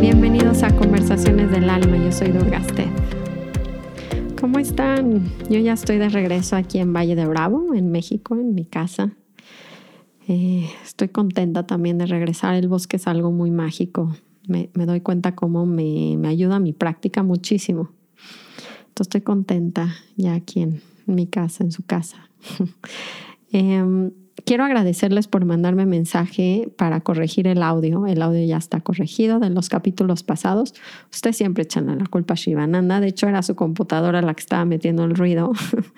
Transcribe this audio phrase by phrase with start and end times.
[0.00, 2.86] Bienvenidos a Conversaciones del Alma, yo soy Durgaste.
[4.40, 5.30] ¿Cómo están?
[5.50, 9.12] Yo ya estoy de regreso aquí en Valle de Bravo, en México, en mi casa.
[10.28, 12.54] Eh, estoy contenta también de regresar.
[12.54, 14.14] El bosque es algo muy mágico.
[14.46, 17.97] Me, doy cuenta cómo me, ayuda mi práctica muchísimo.
[19.02, 22.28] Estoy contenta ya aquí en, mi casa, en su casa.
[23.52, 24.10] eh,
[24.44, 28.06] quiero agradecerles por mandarme mensaje para corregir el audio.
[28.06, 30.74] El audio ya está corregido de los capítulos pasados.
[31.12, 33.00] Ustedes siempre echan la culpa a Shivananda.
[33.00, 35.52] De hecho, era su computadora la que estaba metiendo el ruido.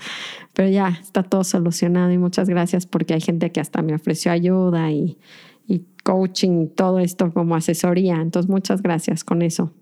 [0.54, 4.32] Pero ya está todo solucionado y muchas gracias porque hay gente que hasta me ofreció
[4.32, 5.18] ayuda y,
[5.66, 8.20] y coaching, todo esto como asesoría.
[8.20, 9.72] Entonces, muchas gracias con eso.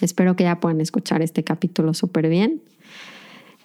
[0.00, 2.62] Espero que ya puedan escuchar este capítulo súper bien.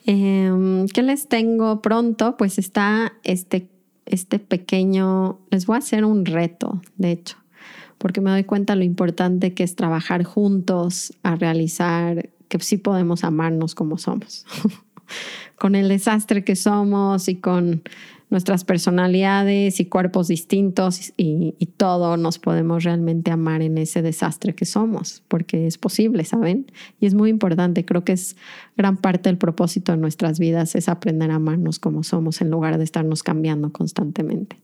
[0.05, 2.37] Eh, ¿Qué les tengo pronto?
[2.37, 3.67] Pues está este
[4.05, 7.37] este pequeño, les voy a hacer un reto, de hecho,
[7.97, 13.23] porque me doy cuenta lo importante que es trabajar juntos a realizar que sí podemos
[13.23, 14.45] amarnos como somos,
[15.57, 17.83] con el desastre que somos y con
[18.31, 24.65] nuestras personalidades y cuerpos distintos y, todo nos podemos realmente amar en ese desastre que
[24.65, 26.71] somos, porque es posible, ¿saben?
[26.99, 28.35] Y es muy importante, creo que es
[28.77, 32.77] gran parte del propósito de nuestras vidas, es aprender a amarnos como somos en lugar
[32.77, 34.57] de estarnos cambiando constantemente.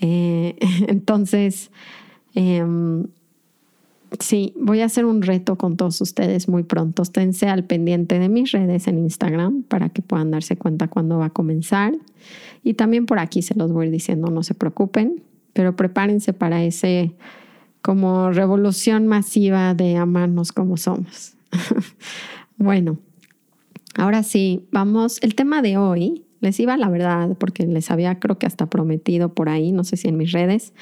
[0.00, 0.56] Eh,
[0.88, 1.70] entonces,
[2.34, 3.06] em,
[4.20, 7.02] Sí, voy a hacer un reto con todos ustedes muy pronto.
[7.02, 11.26] Esténse al pendiente de mis redes en Instagram para que puedan darse cuenta cuándo va
[11.26, 11.94] a comenzar.
[12.62, 15.22] Y también por aquí se los voy diciendo, no se preocupen,
[15.52, 17.14] pero prepárense para ese
[17.82, 21.36] como revolución masiva de amarnos como somos.
[22.56, 22.98] bueno,
[23.96, 28.38] ahora sí, vamos, el tema de hoy, les iba la verdad, porque les había creo
[28.38, 30.72] que hasta prometido por ahí, no sé si en mis redes,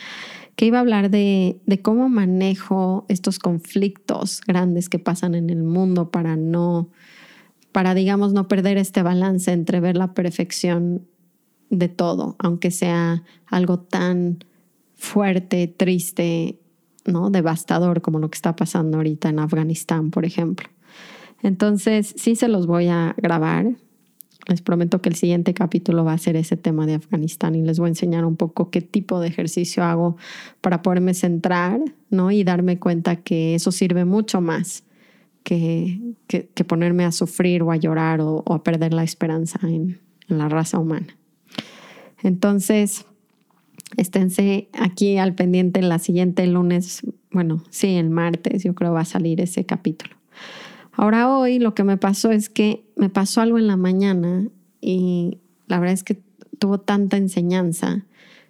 [0.56, 6.10] que iba a hablar de, cómo manejo estos conflictos grandes que pasan en el mundo
[6.10, 6.90] para no,
[7.72, 11.06] para digamos, no perder este balance entre ver la perfección
[11.70, 14.44] de todo, aunque sea algo tan
[14.94, 16.60] fuerte, triste,
[17.04, 17.30] ¿no?
[17.30, 20.68] devastador como lo que está pasando ahorita en Afganistán, por ejemplo.
[21.42, 23.76] Entonces, sí se los voy a grabar
[24.46, 27.78] les prometo que el siguiente capítulo va a ser ese tema de Afganistán y les
[27.78, 30.16] voy a enseñar un poco qué tipo de ejercicio hago
[30.60, 32.30] para poderme centrar ¿no?
[32.30, 34.84] y darme cuenta que eso sirve mucho más
[35.44, 40.48] que, que, ponerme a sufrir o a llorar o, a perder la esperanza en, la
[40.48, 41.18] raza humana.
[42.22, 43.04] Entonces,
[43.98, 49.04] esténse aquí al pendiente la siguiente lunes, bueno, sí, el martes, yo creo va a
[49.04, 50.16] salir ese capítulo.
[50.96, 54.48] Ahora hoy lo que me pasó es que me pasó algo en la mañana
[54.80, 56.22] y la verdad es que
[56.58, 58.06] tuvo tanta enseñanza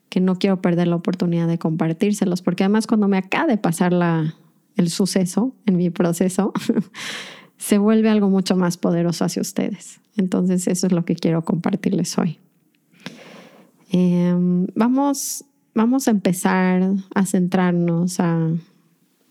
[0.09, 3.93] que no quiero perder la oportunidad de compartírselos, porque además cuando me acaba de pasar
[3.93, 4.35] la,
[4.77, 6.53] el suceso en mi proceso,
[7.57, 10.01] se vuelve algo mucho más poderoso hacia ustedes.
[10.17, 12.39] Entonces eso es lo que quiero compartirles hoy.
[13.91, 15.45] Em, vamos,
[15.75, 18.51] vamos a empezar a centrarnos, a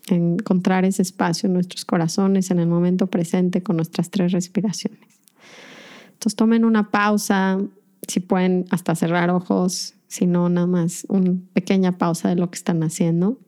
[0.08, 5.00] encontrar ese espacio en nuestros corazones en el momento presente con nuestras tres respiraciones.
[6.14, 7.60] Entonces tomen una pausa,
[8.08, 12.58] si pueden hasta cerrar ojos, si no, nada más una pequeña pausa de lo que
[12.58, 13.40] están haciendo.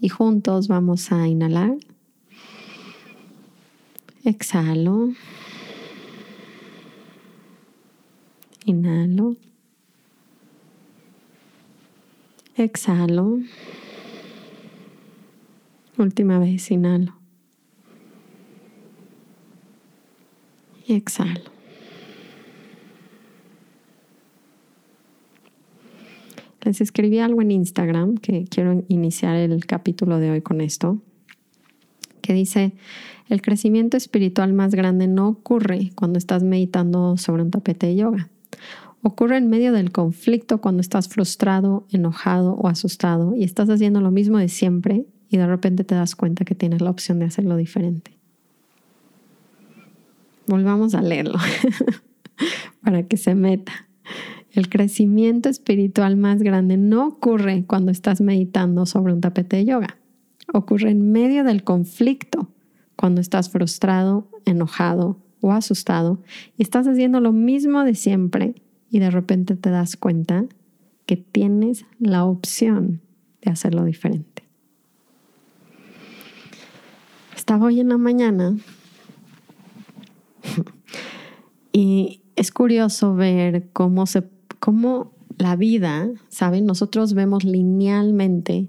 [0.00, 1.76] Y juntos vamos a inhalar.
[4.24, 5.12] Exhalo.
[8.64, 9.36] Inhalo.
[12.56, 13.38] Exhalo.
[15.98, 17.12] Última vez, inhalo.
[20.86, 21.40] Y exhalo.
[26.62, 31.02] Les escribí algo en Instagram que quiero iniciar el capítulo de hoy con esto,
[32.22, 32.74] que dice,
[33.28, 38.28] el crecimiento espiritual más grande no ocurre cuando estás meditando sobre un tapete de yoga.
[39.02, 44.12] Ocurre en medio del conflicto cuando estás frustrado, enojado o asustado y estás haciendo lo
[44.12, 47.56] mismo de siempre y de repente te das cuenta que tienes la opción de hacerlo
[47.56, 48.16] diferente.
[50.46, 51.38] Volvamos a leerlo
[52.82, 53.72] para que se meta.
[54.50, 59.98] El crecimiento espiritual más grande no ocurre cuando estás meditando sobre un tapete de yoga.
[60.52, 62.48] Ocurre en medio del conflicto,
[62.96, 66.22] cuando estás frustrado, enojado o asustado
[66.56, 68.54] y estás haciendo lo mismo de siempre
[68.90, 70.46] y de repente te das cuenta
[71.06, 73.00] que tienes la opción
[73.42, 74.27] de hacerlo diferente.
[77.48, 78.58] Estaba hoy en la mañana
[81.72, 84.28] y es curioso ver cómo se
[84.60, 86.66] cómo la vida, ¿saben?
[86.66, 88.68] Nosotros vemos linealmente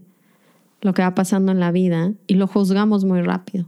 [0.80, 3.66] lo que va pasando en la vida y lo juzgamos muy rápido.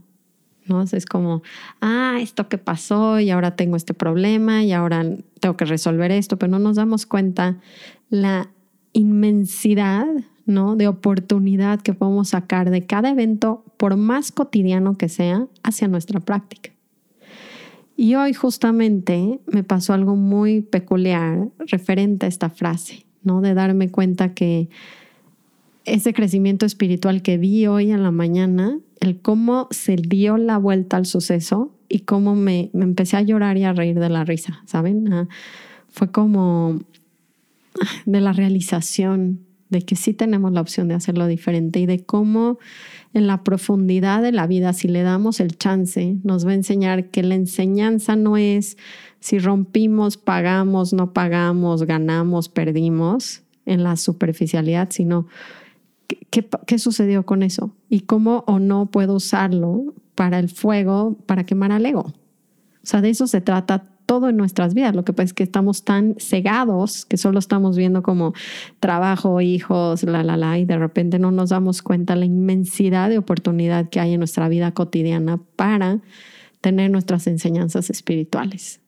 [0.64, 0.80] ¿no?
[0.80, 1.42] Es como,
[1.82, 5.04] ah, esto que pasó y ahora tengo este problema y ahora
[5.40, 7.58] tengo que resolver esto, pero no nos damos cuenta
[8.08, 8.48] la
[8.94, 10.06] inmensidad,
[10.46, 10.76] ¿no?
[10.76, 16.20] De oportunidad que podemos sacar de cada evento, por más cotidiano que sea, hacia nuestra
[16.20, 16.70] práctica.
[17.96, 23.40] Y hoy justamente me pasó algo muy peculiar referente a esta frase, ¿no?
[23.40, 24.68] De darme cuenta que
[25.84, 30.96] ese crecimiento espiritual que vi hoy en la mañana, el cómo se dio la vuelta
[30.96, 34.62] al suceso y cómo me, me empecé a llorar y a reír de la risa,
[34.64, 35.12] ¿saben?
[35.12, 35.28] Ah,
[35.88, 36.80] fue como
[37.80, 39.40] ah, de la realización
[39.72, 42.58] de que sí tenemos la opción de hacerlo diferente y de cómo
[43.12, 47.10] en la profundidad de la vida, si le damos el chance, nos va a enseñar
[47.10, 48.76] que la enseñanza no es
[49.18, 55.26] si rompimos, pagamos, no pagamos, ganamos, perdimos en la superficialidad, sino
[56.30, 57.74] ¿Qué, sucedió con eso?
[57.88, 62.00] ¿Y cómo o no puedo usarlo para el fuego, para quemar al ego?
[62.02, 64.94] O sea, de eso se trata todo en nuestras vidas.
[64.94, 68.34] Lo que pasa es que estamos tan cegados que solo estamos viendo como
[68.78, 73.16] trabajo, hijos, la, la, la, y de repente no nos damos cuenta la inmensidad de
[73.16, 76.00] oportunidad que hay en nuestra vida cotidiana para
[76.60, 78.80] tener nuestras enseñanzas espirituales.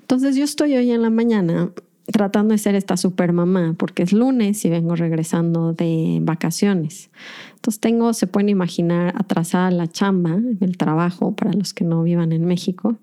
[0.00, 1.70] Entonces yo estoy hoy en la mañana
[2.12, 7.08] tratando de ser esta super mamá, porque es lunes y vengo regresando de vacaciones.
[7.54, 12.32] Entonces tengo, se pueden imaginar, atrasada la chamba, el trabajo, para los que no vivan
[12.32, 12.98] en México.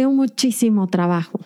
[0.00, 1.40] Tengo muchísimo trabajo.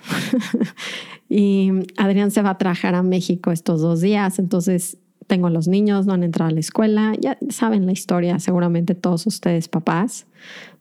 [1.29, 6.06] y Adrián se va a trabajar a México estos dos días, entonces tengo los niños,
[6.06, 10.26] no han entrado a la escuela, ya saben la historia, seguramente todos ustedes papás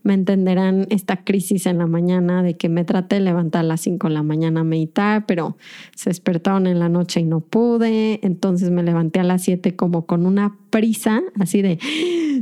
[0.04, 3.82] me entenderán esta crisis en la mañana de que me traté de levantar a las
[3.82, 5.58] 5 de la mañana a meditar, pero
[5.96, 10.06] se despertaron en la noche y no pude, entonces me levanté a las 7 como
[10.06, 11.80] con una prisa, así de,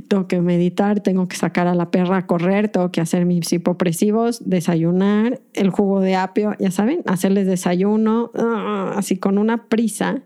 [0.08, 3.54] tengo que meditar, tengo que sacar a la perra a correr, tengo que hacer mis
[3.54, 10.24] hipopresivos, desayunar, el jugo de apio, ya saben, hacerles desayuno, ah, así con una prisa.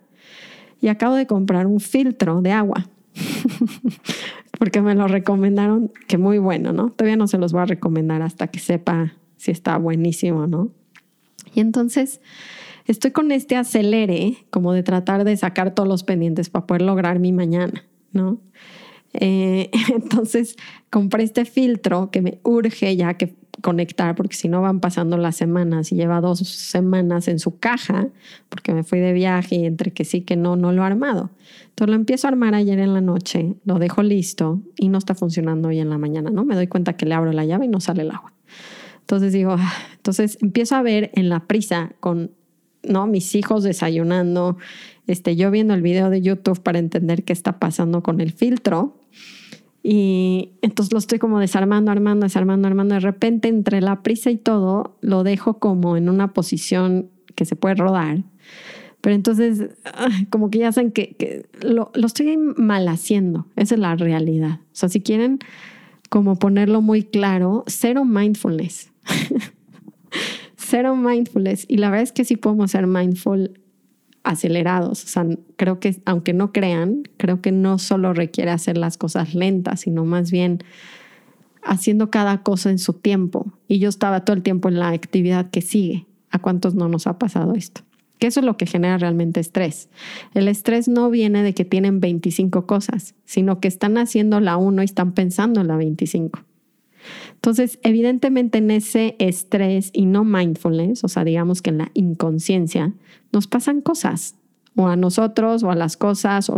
[0.86, 2.88] Y acabo de comprar un filtro de agua
[4.60, 6.92] porque me lo recomendaron, que muy bueno, ¿no?
[6.92, 10.70] Todavía no se los voy a recomendar hasta que sepa si está buenísimo, ¿no?
[11.56, 12.22] Y entonces
[12.86, 17.18] estoy con este acelere, como de tratar de sacar todos los pendientes para poder lograr
[17.18, 17.84] mi mañana,
[18.14, 18.38] ¿no?
[19.20, 20.56] Eh, entonces
[20.90, 25.36] compré este filtro que me urge ya que conectar, porque si no van pasando las
[25.36, 28.08] semanas y lleva dos semanas en su caja,
[28.50, 31.32] porque me fui de viaje y entre que sí que no, no lo he armado.
[31.70, 35.16] Entonces lo empiezo a armar ayer en la noche, lo dejo listo y no está
[35.16, 36.46] funcionando hoy en la mañana, ¿no?
[36.46, 38.34] Me doy cuenta que le abro la llave y no sale el agua.
[39.00, 42.32] Entonces digo, ah", entonces empiezo a ver en la prisa con,
[42.84, 43.08] ¿no?
[43.08, 44.58] Mis hijos desayunando,
[45.07, 49.06] este, yo viendo el video de YouTube para entender qué está pasando con el filtro
[49.88, 52.96] y entonces lo estoy como desarmando, armando, desarmando, armando.
[52.96, 57.56] De repente, entre la prisa y todo, lo dejo como en una posición que se
[57.56, 58.24] puede rodar.
[59.02, 59.69] Pero entonces,
[60.31, 63.46] como que ya saben que, lo, lo, estoy mal haciendo.
[63.56, 64.62] Esa es la realidad.
[64.63, 65.38] O sea, si quieren
[66.10, 68.92] como ponerlo muy claro, cero mindfulness.
[70.57, 71.64] cero mindfulness.
[71.68, 73.59] Y la verdad es que sí podemos ser mindful
[74.26, 75.04] acelerados.
[75.04, 79.34] O sea, creo que, aunque no crean, creo que no solo requiere hacer las cosas
[79.34, 80.60] lentas, sino más bien
[81.64, 83.54] haciendo cada cosa en su tiempo.
[83.68, 86.06] Y yo estaba todo el tiempo en la actividad que sigue.
[86.32, 87.82] ¿A cuántos no nos ha pasado esto?
[88.20, 89.90] Que eso es lo que genera realmente estrés.
[90.34, 94.82] El estrés no viene de que tienen 25 cosas, sino que están haciendo la 1
[94.82, 96.44] y están pensando en la 25.
[97.33, 102.94] Entonces, evidentemente en ese estrés y no mindfulness, o sea, digamos que en la inconsciencia,
[103.31, 104.35] nos pasan cosas,
[104.76, 106.57] o a nosotros, o a las cosas, o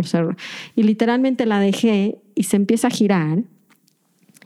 [0.74, 3.44] y literalmente la dejé y se empieza a girar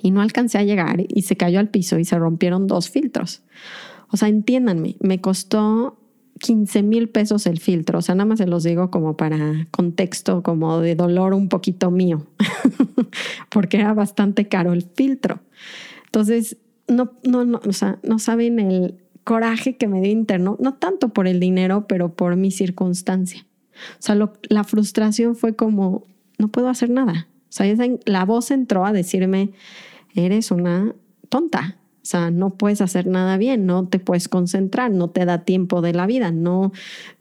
[0.02, 3.42] y no alcancé a llegar y se cayó al piso y se rompieron dos filtros.
[4.10, 5.98] O sea, entiéndanme, me costó
[6.42, 8.00] 15 mil pesos el filtro.
[8.00, 11.90] O sea, nada más se los digo como para contexto, como de dolor un poquito
[11.90, 12.26] mío,
[13.48, 15.40] porque era bastante caro el filtro.
[16.12, 20.74] Entonces, no, no, no, o sea, no saben el coraje que me dio interno, no
[20.74, 23.46] tanto por el dinero, pero por mi circunstancia.
[23.98, 24.16] O sea,
[24.50, 26.04] la frustración fue como,
[26.36, 27.28] no puedo hacer nada.
[27.44, 27.66] O sea,
[28.04, 29.52] la voz entró a decirme,
[30.14, 30.94] eres una
[31.30, 31.78] tonta.
[32.02, 35.80] O sea, no puedes hacer nada bien, no te puedes concentrar, no te da tiempo
[35.80, 36.72] de la vida, no,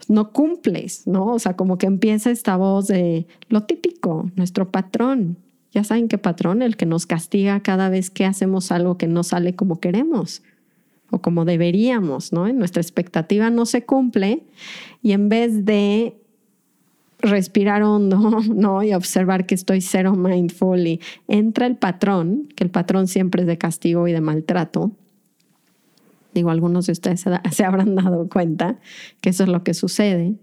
[0.09, 1.27] no cumples, ¿no?
[1.27, 5.37] O sea, como que empieza esta voz de lo típico, nuestro patrón,
[5.71, 9.23] Ya saben qué patrón, el que nos castiga cada vez que hacemos algo que no
[9.23, 10.43] sale como queremos
[11.11, 12.51] o como deberíamos, ¿no?
[12.51, 14.43] Nuestra expectativa no se cumple
[15.01, 16.15] y en vez de
[17.19, 18.17] respirar hondo,
[18.53, 18.83] ¿no?
[18.83, 23.47] Y observar que estoy cero mindful y entra el patrón, que el patrón siempre es
[23.47, 24.91] de castigo y de maltrato.
[26.33, 28.79] Digo, algunos de ustedes se, habrán dado cuenta
[29.19, 30.35] que eso es lo que sucede.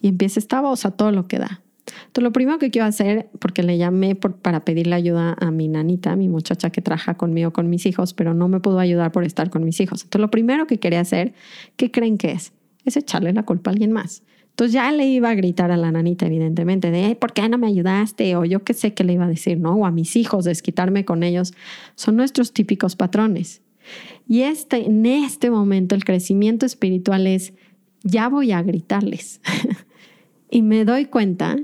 [0.00, 1.60] Y empieza esta voz a todo lo que da.
[1.88, 6.16] Entonces, lo primero que quiero hacer, porque le llamé para pedirle ayuda a mi nanita,
[6.16, 9.50] mi muchacha que trabaja conmigo con mis hijos, pero no me pudo ayudar por estar
[9.50, 10.02] con mis hijos.
[10.04, 11.34] Entonces, lo primero que quería hacer,
[11.76, 12.52] ¿qué creen que es?
[12.84, 14.22] Es echarle la culpa a alguien más.
[14.58, 17.68] Entonces ya le iba a gritar a la nanita, evidentemente, de, ¿por qué no me
[17.68, 18.34] ayudaste?
[18.34, 19.74] O yo qué sé qué le iba a decir, ¿no?
[19.74, 21.54] O a mis hijos, desquitarme con ellos.
[21.94, 23.62] Son nuestros típicos patrones.
[24.26, 27.52] Y este, en este momento el crecimiento espiritual es,
[28.02, 29.40] ya voy a gritarles.
[30.50, 31.56] y me doy cuenta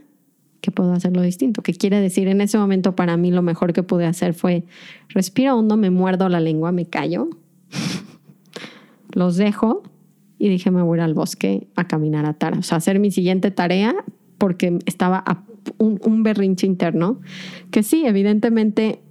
[0.64, 1.62] que puedo hacerlo distinto.
[1.62, 4.64] Que quiere decir, en ese momento para mí lo mejor que pude hacer fue,
[5.10, 7.28] respiro hondo, me muerdo la lengua, me callo,
[9.12, 9.82] los dejo
[10.38, 13.50] y dije, me voy al bosque a caminar a Tara, o sea, hacer mi siguiente
[13.50, 13.94] tarea
[14.38, 15.22] porque estaba
[15.76, 17.20] un, un berrinche interno,
[17.70, 19.02] que sí, evidentemente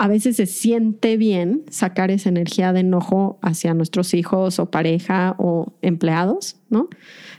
[0.00, 5.34] a veces se siente bien sacar esa energía de enojo hacia nuestros hijos o pareja
[5.36, 6.88] o empleados, ¿no?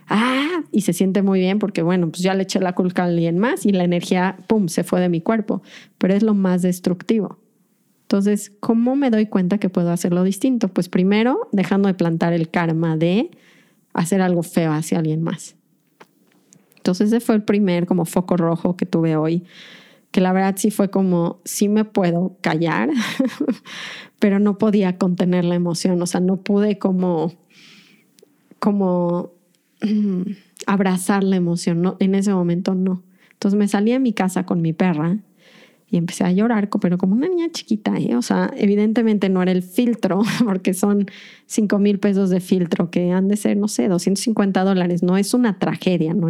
[0.07, 3.05] Ah, y se siente muy bien porque, bueno, pues ya le eché la culpa a
[3.05, 5.63] alguien más y la energía, ¡pum!, se fue de mi cuerpo,
[5.97, 7.39] pero es lo más destructivo.
[8.03, 10.67] Entonces, ¿cómo me doy cuenta que puedo hacerlo distinto?
[10.67, 13.31] Pues primero, dejando de plantar el karma de
[13.93, 15.55] hacer algo feo hacia alguien más.
[16.75, 19.45] Entonces, ese fue el primer como foco rojo que tuve hoy,
[20.11, 22.89] que la verdad sí fue como, sí me puedo callar,
[24.19, 27.33] pero no podía contener la emoción, o sea, no pude como,
[28.59, 29.31] como
[30.67, 33.03] abrazar la emoción, no, en ese momento no.
[33.31, 35.17] Entonces me salí de mi casa con mi perra
[35.91, 38.15] y empecé a llorar, pero como una niña chiquita, ¿eh?
[38.15, 41.05] o sea, evidentemente no era el filtro, porque son
[41.47, 45.33] 5 mil pesos de filtro que han de ser, no sé, 250 dólares, no es
[45.33, 46.29] una tragedia, no,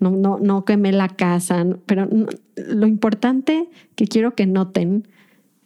[0.00, 2.08] no, no, no quemé la casa, pero
[2.56, 5.06] lo importante que quiero que noten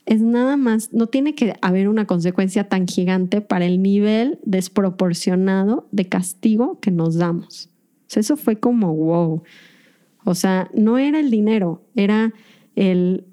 [0.04, 5.88] es nada más, no tiene que haber una consecuencia tan gigante para el nivel desproporcionado
[5.92, 7.70] de castigo que nos damos.
[8.14, 9.42] Eso fue como wow.
[10.24, 12.34] O sea, no era el dinero, era
[12.74, 13.24] el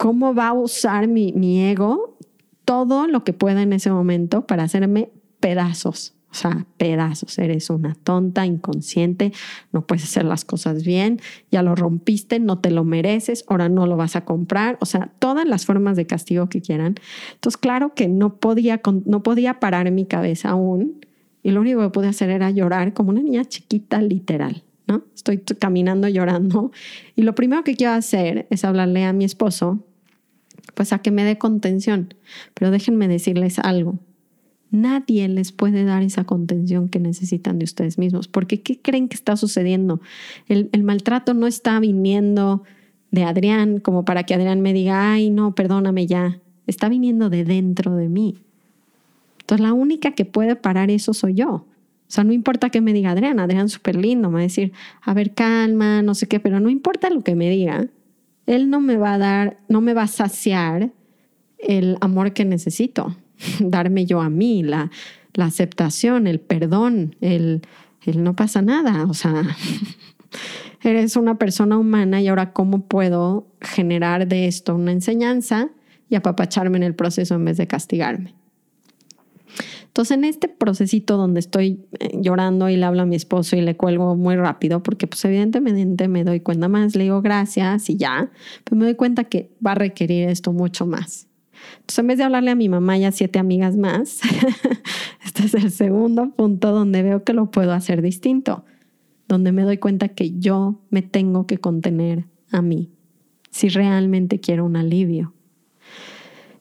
[0.00, 2.16] cómo va a usar mi, mi ego
[2.64, 6.14] todo lo que pueda en ese momento para hacerme pedazos.
[6.30, 7.38] O sea, pedazos.
[7.38, 9.30] Eres una tonta, inconsciente,
[9.72, 13.86] no puedes hacer las cosas bien, ya lo rompiste, no te lo mereces, ahora no
[13.86, 14.78] lo vas a comprar.
[14.80, 16.94] O sea, todas las formas de castigo que quieran.
[17.34, 21.04] Entonces, claro que no podía, no podía parar mi cabeza aún
[21.42, 24.64] y lo único que pude hacer era llorar como una niña chiquita, literal.
[24.86, 25.04] ¿no?
[25.14, 26.72] Estoy caminando llorando
[27.16, 29.84] y lo primero que quiero hacer es hablarle a mi esposo
[30.74, 32.14] pues a que me dé contención.
[32.54, 33.98] Pero déjenme decirles algo.
[34.70, 38.28] Nadie les puede dar esa contención que necesitan de ustedes mismos.
[38.28, 40.00] Porque ¿qué creen que está sucediendo?
[40.46, 42.62] El, maltrato no está viniendo
[43.10, 46.40] de Adrián como para que Adrián me diga, ay, no, perdóname ya.
[46.66, 48.38] Está viniendo de dentro de mí.
[49.40, 51.48] Entonces la única que puede parar eso soy yo.
[52.10, 54.72] O sea, no importa que me diga Adrián, Adrián súper lindo, me va a decir,
[55.00, 57.86] a ver, calma, no sé qué, pero no importa lo que me diga,
[58.50, 60.90] él no me va a dar, no me va a saciar
[61.58, 63.16] el amor que necesito,
[63.60, 64.90] darme yo a mí, la,
[65.34, 67.62] la aceptación, el perdón, el,
[68.04, 69.44] el no pasa nada, o sea,
[70.82, 75.68] eres una persona humana y ahora cómo puedo generar de esto una enseñanza
[76.08, 78.34] y apapacharme en el proceso en vez de castigarme.
[80.00, 83.60] Entonces, en este procesito donde estoy eh, llorando y le hablo a mi esposo y
[83.60, 87.98] le cuelgo muy rápido, porque pues evidentemente me doy cuenta más, le digo gracias y
[87.98, 88.30] ya,
[88.64, 91.28] pero me doy cuenta que va a requerir esto mucho más.
[91.74, 94.20] Entonces, en vez de hablarle a mi mamá y a siete amigas más,
[95.22, 98.64] este es el segundo punto donde veo que lo puedo hacer distinto,
[99.28, 102.90] donde me doy cuenta que yo me tengo que contener a mí,
[103.50, 105.34] si realmente quiero un alivio.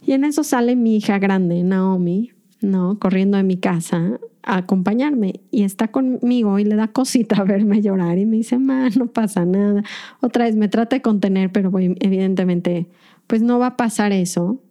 [0.05, 2.99] Y en eso sale mi hija grande, Naomi, ¿no?
[2.99, 8.17] Corriendo de mi casa a acompañarme y está conmigo y le da cosita verme llorar
[8.17, 9.83] y me dice, ma, no pasa nada.
[10.21, 12.87] Otra vez me trata de contener, pero evidentemente,
[13.27, 14.61] pues no va a pasar eso.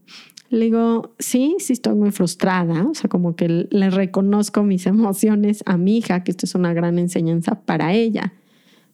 [0.50, 5.62] Le digo, sí, sí estoy muy frustrada, o sea, como que le reconozco mis emociones
[5.66, 8.32] a mi hija, que esto es una gran enseñanza para ella.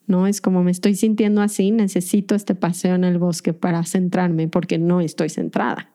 [0.07, 0.27] ¿no?
[0.27, 4.79] Es como me estoy sintiendo así, necesito este paseo en el bosque para centrarme porque
[4.79, 5.94] no estoy centrada.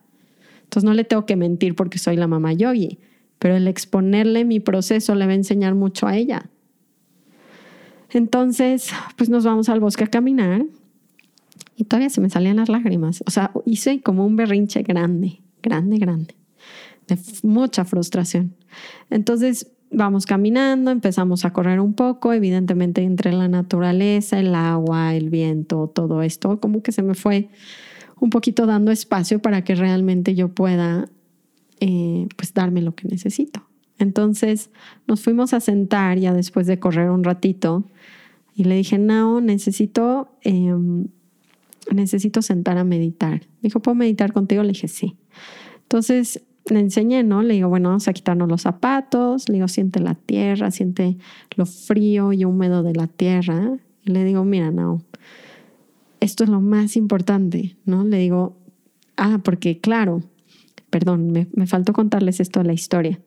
[0.69, 2.99] Entonces no le tengo que mentir porque soy la mamá yogi,
[3.39, 6.51] pero el exponerle mi proceso le va a enseñar mucho a ella.
[8.11, 10.65] Entonces, pues nos vamos al bosque a caminar
[11.75, 13.23] Y todavía se me salían las lágrimas.
[13.25, 16.35] O sea, hice como un berrinche grande, grande, grande,
[17.07, 18.53] de mucha frustración.
[19.09, 25.31] Entonces, vamos caminando, empezamos a correr un poco, evidentemente entre la naturaleza, el agua, el
[25.31, 27.49] viento, todo esto, como que se me fue
[28.19, 31.09] un poquito dando espacio para que realmente yo pueda
[31.79, 33.65] eh, pues darme lo que necesito.
[33.97, 34.69] Entonces
[35.07, 37.85] nos fuimos a sentar ya después de correr un ratito
[38.55, 41.07] y le dije, no, necesito, em,
[41.93, 43.41] necesito sentar a meditar.
[43.61, 44.63] Me dijo, ¿puedo meditar contigo?
[44.63, 45.15] Le dije, sí.
[45.83, 47.41] Entonces le enseñé, ¿no?
[47.41, 49.47] Le digo, bueno, vamos a quitarnos los zapatos.
[49.49, 51.17] Le digo, siente la tierra, siente
[51.55, 53.77] lo frío y húmedo de la tierra.
[54.03, 55.01] Y le digo, mira, no,
[56.19, 58.03] esto es lo más importante, ¿no?
[58.03, 58.57] Le digo,
[59.17, 60.23] ah, porque claro,
[60.89, 63.19] perdón, me, me, faltó contarles esto de la historia.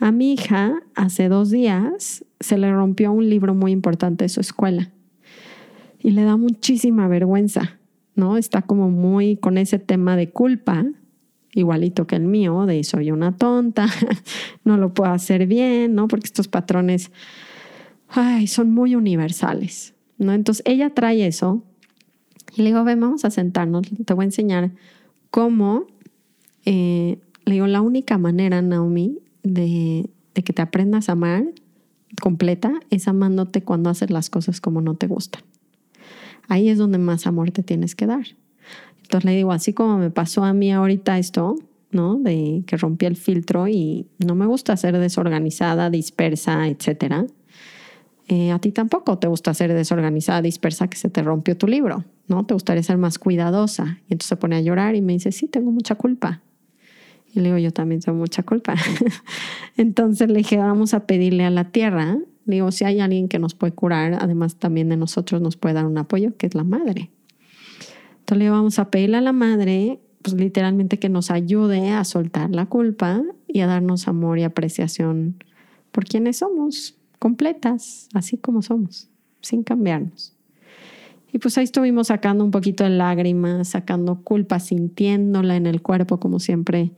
[0.00, 4.40] A mi hija hace dos días se le rompió un libro muy importante de su
[4.40, 4.90] escuela
[6.02, 7.78] y le da muchísima vergüenza,
[8.14, 8.36] ¿no?
[8.36, 10.86] Está como muy con ese tema de culpa,
[11.52, 13.86] igualito que el mío, de soy una tonta,
[14.64, 16.08] no lo puedo hacer bien, ¿no?
[16.08, 17.10] Porque estos patrones,
[18.08, 20.32] ay, son muy universales, ¿no?
[20.32, 21.64] Entonces ella trae eso
[22.54, 24.70] y le digo, ven, vamos a sentarnos, te voy a enseñar
[25.30, 25.86] cómo,
[26.64, 31.44] eh, le digo, la única manera, Naomi, de, de que te aprendas a amar
[32.20, 35.42] completa es amándote cuando haces las cosas como no te gustan.
[36.48, 38.26] Ahí es donde más amor te tienes que dar.
[39.02, 41.56] Entonces le digo, así como me pasó a mí ahorita esto,
[41.90, 42.16] ¿no?
[42.16, 47.26] De que rompí el filtro y no me gusta ser desorganizada, dispersa, etcétera.
[48.32, 52.04] Eh, a ti tampoco te gusta ser desorganizada, dispersa, que se te rompió tu libro,
[52.28, 52.46] ¿no?
[52.46, 53.98] Te gustaría ser más cuidadosa.
[54.08, 56.40] Y entonces se pone a llorar y me dice, sí, tengo mucha culpa.
[57.34, 58.76] Y le digo, yo también tengo mucha culpa.
[59.76, 62.18] entonces le dije, vamos a pedirle a la tierra.
[62.44, 65.74] Le digo, si hay alguien que nos puede curar, además también de nosotros nos puede
[65.74, 67.10] dar un apoyo, que es la madre.
[68.20, 72.04] Entonces le digo, vamos a pedirle a la madre, pues literalmente que nos ayude a
[72.04, 75.42] soltar la culpa y a darnos amor y apreciación
[75.90, 79.08] por quienes somos, completas, así como somos,
[79.40, 80.34] sin cambiarnos.
[81.32, 86.18] Y pues ahí estuvimos sacando un poquito de lágrimas, sacando culpa, sintiéndola en el cuerpo,
[86.18, 86.90] como siempre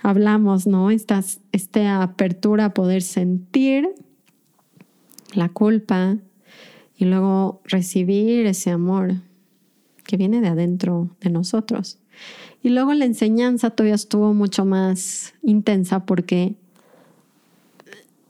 [0.00, 0.90] hablamos, ¿no?
[0.90, 3.88] Esta, esta apertura a poder sentir
[5.32, 6.18] la culpa
[6.96, 9.14] y luego recibir ese amor
[10.04, 11.98] que viene de adentro de nosotros.
[12.62, 16.56] Y luego la enseñanza todavía estuvo mucho más intensa porque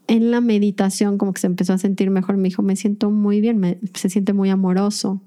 [0.07, 2.37] en la meditación como que se empezó a sentir mejor.
[2.37, 5.21] Me dijo, me siento muy bien, se siente muy amoroso.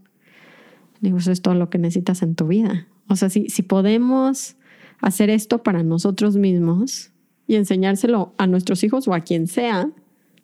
[1.00, 2.86] Digo, eso es todo lo que necesitas en tu vida.
[3.08, 4.56] O sea, si, si podemos
[5.00, 7.12] hacer esto para nosotros mismos
[7.46, 9.90] y enseñárselo a nuestros hijos o a quien sea,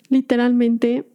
[0.08, 1.06] literalmente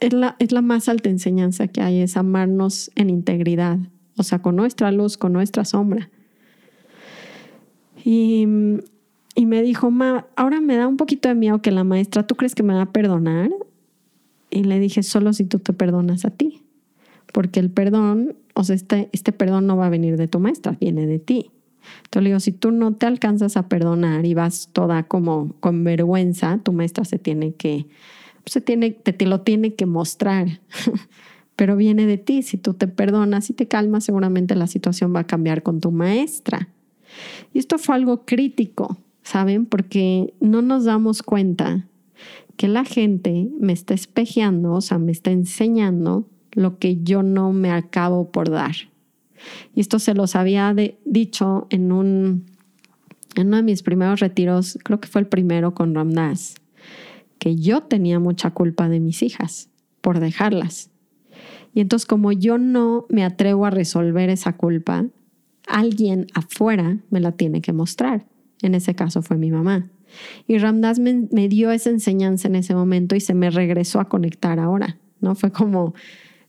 [0.00, 3.78] es la, es la más alta enseñanza que hay, es amarnos en integridad,
[4.16, 6.10] o sea, con nuestra luz, con nuestra sombra.
[8.04, 8.46] Y
[9.34, 12.34] y me dijo, ma, ahora me da un poquito de miedo que la maestra, ¿tú
[12.34, 13.50] crees que me va a perdonar?
[14.50, 16.62] Y le dije, solo si tú te perdonas a ti.
[17.32, 20.76] Porque el perdón, o sea, este, este perdón no va a venir de tu maestra,
[20.78, 21.50] viene de ti.
[22.04, 25.82] Entonces le digo, si tú no te alcanzas a perdonar y vas toda como con
[25.82, 27.86] vergüenza, tu maestra se tiene que,
[28.44, 30.60] se tiene, te, te lo tiene que mostrar.
[31.56, 32.42] Pero viene de ti.
[32.42, 35.90] Si tú te perdonas y te calmas, seguramente la situación va a cambiar con tu
[35.90, 36.68] maestra.
[37.52, 39.66] Y esto fue algo crítico, ¿saben?
[39.66, 41.88] Porque no nos damos cuenta
[42.56, 47.52] que la gente me está espejeando, o sea, me está enseñando lo que yo no
[47.52, 48.74] me acabo por dar.
[49.74, 52.46] Y esto se los había dicho en, un,
[53.34, 56.56] en uno de mis primeros retiros, creo que fue el primero con Ramdas,
[57.38, 59.68] que yo tenía mucha culpa de mis hijas
[60.00, 60.90] por dejarlas.
[61.74, 65.06] Y entonces como yo no me atrevo a resolver esa culpa,
[65.66, 68.26] alguien afuera me la tiene que mostrar.
[68.62, 69.90] En ese caso fue mi mamá.
[70.46, 74.58] Y Ramdas me, dio esa enseñanza en ese momento y se me regresó a conectar
[74.58, 75.34] ahora, ¿no?
[75.34, 75.94] Fue como,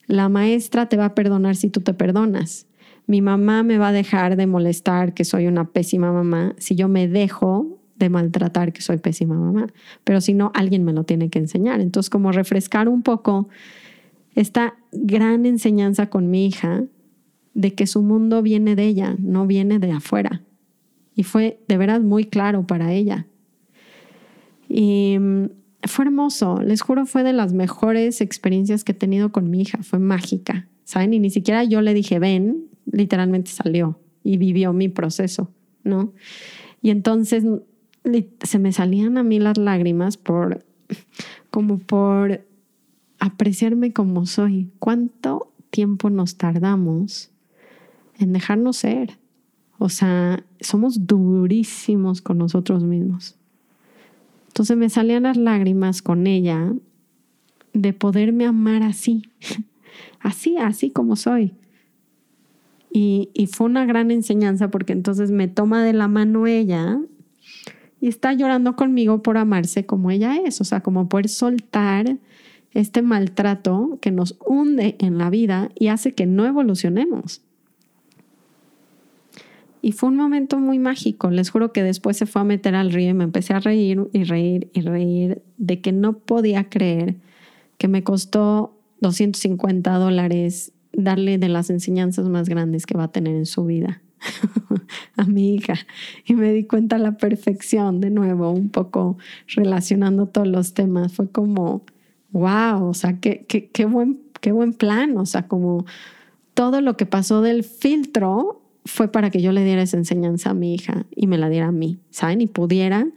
[0.08, 2.68] la maestra te va a perdonar si tú te perdonas.
[3.08, 6.88] Mi mamá me va a dejar de molestar que soy una pésima mamá si yo
[6.88, 9.68] me dejo de maltratar que soy pésima mamá.
[10.04, 11.82] Pero si no, alguien me lo tiene que enseñar.
[11.82, 13.50] Entonces, como refrescar un poco
[14.36, 16.84] esta gran enseñanza con mi hija
[17.54, 20.42] de que su mundo viene de ella, no viene de afuera.
[21.16, 23.28] Y fue de veras muy claro para ella.
[24.68, 25.46] Y mm,
[25.84, 29.84] fue hermoso, les juro, fue de las mejores experiencias que he tenido con mi hija,
[29.84, 31.14] fue mágica, ¿saben?
[31.14, 35.52] Y ni siquiera yo le dije, ven, literalmente salió y vivió mi proceso,
[35.84, 36.14] ¿no?
[36.82, 37.44] Y entonces
[38.44, 40.66] se me salían a mí las lágrimas por,
[41.52, 42.46] como por
[43.20, 44.72] apreciarme como soy.
[44.80, 47.32] ¿Cuánto tiempo nos tardamos
[48.20, 49.18] en dejarnos ser.
[49.84, 53.36] O sea, somos durísimos con nosotros mismos.
[54.48, 56.72] Entonces me salían las lágrimas con ella
[57.74, 59.24] de poderme amar así,
[60.22, 61.52] así, así como soy.
[62.94, 67.02] Y, y, fue una gran enseñanza porque entonces me toma de la mano ella
[68.00, 72.20] y está llorando conmigo por amarse como ella es, o sea, como poder soltar
[72.72, 77.42] este maltrato que nos hunde en la vida y hace que no evolucionemos.
[79.86, 81.30] Y fue un momento muy mágico.
[81.30, 84.08] Les juro que después se fue a meter al río y me empecé a reír
[84.14, 87.18] y reír y reír de que no podía creer
[87.78, 93.36] que me costó 250 dólares darle de las enseñanzas más grandes que va a tener
[93.36, 94.02] en su vida.
[95.18, 95.74] a mi hija
[96.26, 99.18] y me di cuenta la perfección de nuevo, un poco
[99.48, 101.12] relacionando todos los temas.
[101.12, 101.84] Fue como,
[102.32, 105.86] wow, o sea, qué, qué, qué, buen, qué buen plan, o sea, como
[106.54, 110.54] todo lo que pasó del filtro fue para que yo le diera esa enseñanza a
[110.54, 112.42] mi hija y me la diera a mí, ¿saben?
[112.42, 113.08] Y pudiera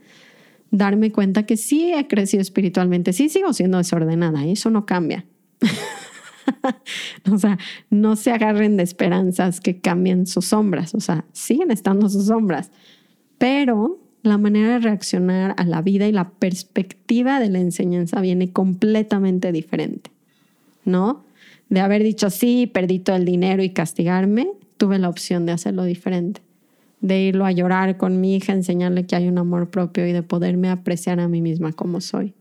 [0.70, 5.24] darme cuenta que sí he crecido espiritualmente, sí sigo siendo desordenada, eso no cambia.
[7.30, 7.58] o sea,
[7.90, 12.70] no se agarren de esperanzas que cambien sus sombras, o sea, siguen estando sus sombras,
[13.38, 18.52] pero la manera de reaccionar a la vida y la perspectiva de la enseñanza viene
[18.52, 20.10] completamente diferente,
[20.84, 21.24] ¿no?
[21.68, 25.84] De haber dicho, sí, perdí todo el dinero y castigarme, tuve la opción de hacerlo
[25.84, 26.42] diferente,
[27.00, 30.22] de irlo a llorar con mi hija, enseñarle que hay un amor propio y de
[30.22, 32.34] poderme apreciar a mí misma como soy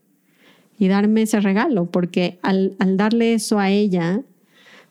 [0.77, 4.21] y darme ese regalo, porque al, darle eso a ella,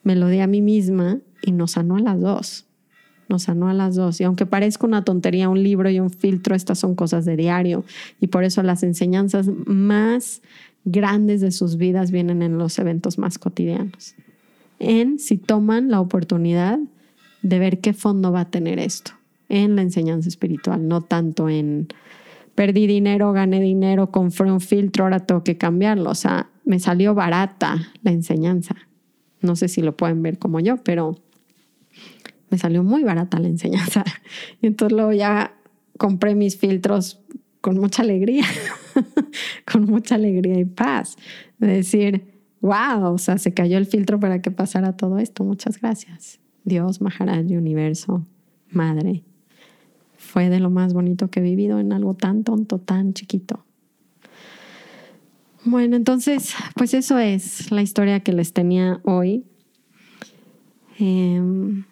[0.02, 2.66] me lo di a mí misma y nos sanó a las dos.
[3.28, 4.20] Nos sanó a las dos.
[4.20, 7.84] Y aunque parezca una tontería, un libro y un filtro, estas son cosas de diario.
[8.20, 10.42] Y por eso las enseñanzas más
[10.84, 14.14] grandes de sus vidas vienen en los eventos más cotidianos.
[14.78, 16.78] En si toman la oportunidad
[17.44, 19.12] de ver qué fondo va a tener esto
[19.50, 21.88] en la enseñanza espiritual, no tanto en
[22.54, 26.10] perdí dinero, gané dinero, compré un filtro, ahora tengo que cambiarlo.
[26.10, 28.74] O sea, me salió barata la enseñanza.
[29.42, 31.18] No sé si lo pueden ver como yo, pero
[32.48, 34.04] me salió muy barata la enseñanza.
[34.62, 35.54] Y entonces luego ya
[35.98, 37.20] compré mis filtros
[37.60, 38.46] con mucha alegría,
[39.70, 41.16] con mucha alegría y paz.
[41.58, 45.44] De decir, wow, o sea, se cayó el filtro para que pasara todo esto.
[45.44, 46.40] Muchas gracias.
[46.64, 48.26] Dios, Maharaj, Universo,
[48.70, 49.22] Madre
[50.24, 53.64] fue de lo más bonito que he vivido en algo tan tonto, tan chiquito.
[55.64, 59.44] Bueno, entonces, pues eso es la historia que les tenía hoy.
[60.98, 61.84] Em,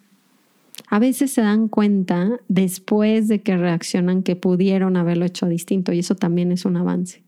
[0.89, 6.01] a veces se dan cuenta después de que reaccionan que pudieron haberlo hecho distinto y
[6.01, 7.23] eso también es un avance.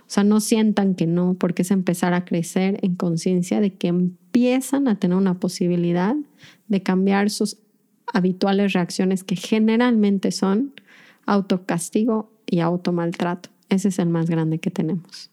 [0.00, 3.88] O sea, no sientan que no, porque es empezar a crecer en conciencia de que
[3.88, 6.16] empiezan a tener una posibilidad
[6.70, 7.58] de cambiar sus
[8.06, 10.72] habituales reacciones que generalmente son
[11.26, 13.50] autocastigo y automaltrato.
[13.68, 15.30] Ese es el más grande que tenemos.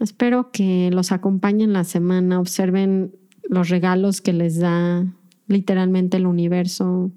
[0.00, 3.12] Espero que los acompañen la semana, observen
[3.48, 5.04] los regalos que les da
[5.48, 7.10] literalmente el universo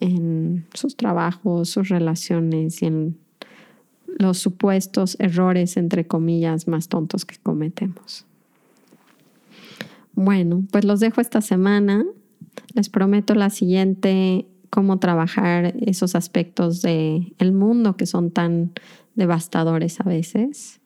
[0.00, 3.18] en sus trabajos, sus relaciones y en
[4.18, 8.26] los supuestos errores, entre comillas, más tontos que cometemos.
[10.14, 12.04] Bueno, pues los dejo esta semana.
[12.74, 18.72] Les prometo la siguiente cómo trabajar esos aspectos del el mundo que son tan
[19.14, 20.80] devastadores a veces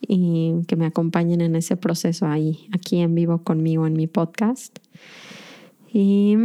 [0.00, 4.78] y que me acompañen en ese proceso ahí, aquí en vivo conmigo en mi podcast.
[5.92, 6.36] Y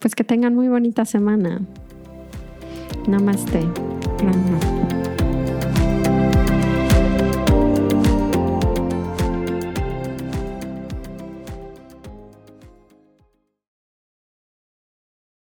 [0.00, 1.62] pues que tengan muy bonita semana.
[3.08, 3.60] Namaste.
[4.22, 4.93] Namaste.